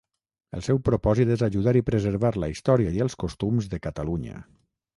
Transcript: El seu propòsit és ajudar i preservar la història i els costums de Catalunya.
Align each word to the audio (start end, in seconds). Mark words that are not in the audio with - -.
El 0.59 0.61
seu 0.67 0.79
propòsit 0.87 1.33
és 1.35 1.43
ajudar 1.49 1.75
i 1.81 1.85
preservar 1.91 2.33
la 2.45 2.51
història 2.55 2.95
i 2.99 3.05
els 3.07 3.19
costums 3.25 3.69
de 3.75 3.81
Catalunya. 3.87 4.43